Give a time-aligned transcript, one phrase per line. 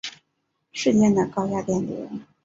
[0.71, 2.09] 瞬间的高压电流